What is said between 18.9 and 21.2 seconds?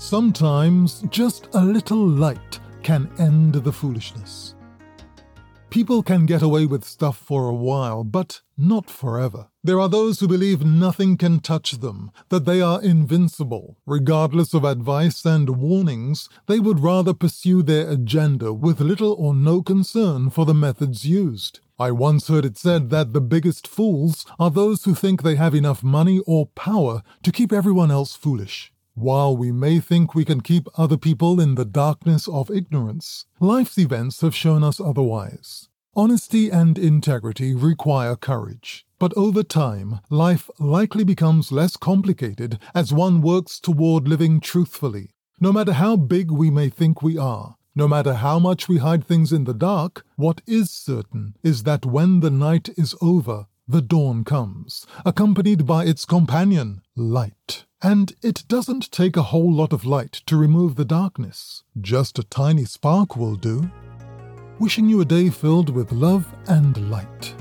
or no concern for the methods